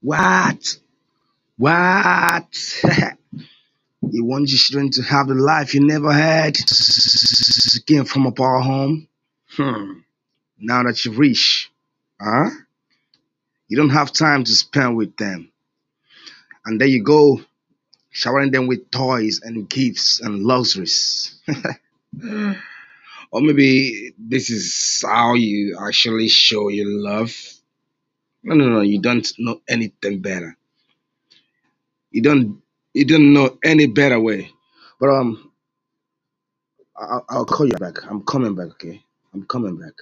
What? 0.00 0.78
What? 1.56 2.82
you 4.02 4.24
want 4.24 4.48
your 4.48 4.58
children 4.58 4.90
to 4.92 5.02
have 5.02 5.28
the 5.28 5.34
life 5.34 5.74
you 5.74 5.86
never 5.86 6.12
had? 6.12 6.56
Came 7.86 8.04
from 8.04 8.26
a 8.26 8.32
poor 8.32 8.60
home? 8.60 9.08
Hmm. 9.50 10.00
Now 10.58 10.82
that 10.84 11.04
you're 11.04 11.14
rich, 11.14 11.70
huh? 12.20 12.50
You 13.68 13.76
don't 13.76 13.90
have 13.90 14.12
time 14.12 14.44
to 14.44 14.54
spend 14.54 14.96
with 14.96 15.16
them. 15.16 15.50
And 16.64 16.80
there 16.80 16.88
you 16.88 17.02
go, 17.02 17.40
showering 18.10 18.50
them 18.50 18.66
with 18.66 18.90
toys 18.90 19.40
and 19.42 19.68
gifts 19.68 20.20
and 20.20 20.42
luxuries. 20.42 21.40
or 23.30 23.40
maybe 23.40 24.12
this 24.18 24.50
is 24.50 25.04
how 25.06 25.34
you 25.34 25.78
actually 25.80 26.28
show 26.28 26.68
your 26.68 26.88
love. 26.88 27.34
No, 28.44 28.54
no, 28.56 28.68
no, 28.70 28.80
you 28.82 29.00
don't 29.00 29.26
know 29.38 29.60
anything 29.68 30.20
better. 30.20 30.56
You 32.12 32.22
don't 32.22 32.62
you 32.94 33.04
don't 33.06 33.32
know 33.34 33.58
any 33.64 33.86
better 33.86 34.20
way. 34.20 34.52
But 35.00 35.10
um 35.10 35.52
I'll, 36.96 37.26
I'll 37.30 37.46
call 37.46 37.66
you 37.66 37.74
back. 37.74 37.98
I'm 38.10 38.22
coming 38.24 38.54
back, 38.56 38.68
okay? 38.72 39.02
I'm 39.34 39.44
coming 39.46 39.76
back. 39.78 39.94